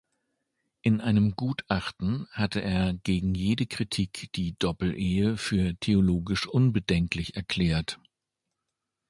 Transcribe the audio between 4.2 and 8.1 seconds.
die Doppelehe für theologisch unbedenklich erklärt.